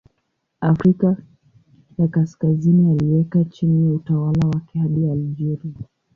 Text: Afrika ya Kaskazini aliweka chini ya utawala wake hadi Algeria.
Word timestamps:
Afrika 0.61 1.15
ya 1.97 2.07
Kaskazini 2.07 2.91
aliweka 2.91 3.43
chini 3.43 3.85
ya 3.85 3.93
utawala 3.93 4.47
wake 4.47 4.79
hadi 4.79 5.09
Algeria. 5.09 5.85